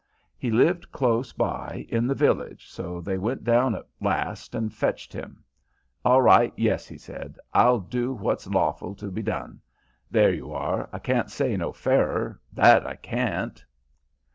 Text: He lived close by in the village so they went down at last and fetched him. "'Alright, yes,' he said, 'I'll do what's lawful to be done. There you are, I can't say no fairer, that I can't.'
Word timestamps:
He 0.35 0.49
lived 0.49 0.91
close 0.91 1.31
by 1.31 1.85
in 1.87 2.07
the 2.07 2.15
village 2.15 2.71
so 2.71 3.01
they 3.01 3.19
went 3.19 3.43
down 3.43 3.75
at 3.75 3.85
last 3.99 4.55
and 4.55 4.73
fetched 4.73 5.13
him. 5.13 5.43
"'Alright, 6.03 6.53
yes,' 6.57 6.87
he 6.87 6.97
said, 6.97 7.37
'I'll 7.53 7.81
do 7.81 8.11
what's 8.11 8.47
lawful 8.47 8.95
to 8.95 9.11
be 9.11 9.21
done. 9.21 9.61
There 10.09 10.33
you 10.33 10.51
are, 10.53 10.89
I 10.91 10.97
can't 10.97 11.29
say 11.29 11.55
no 11.55 11.71
fairer, 11.71 12.39
that 12.51 12.83
I 12.87 12.95
can't.' 12.95 13.63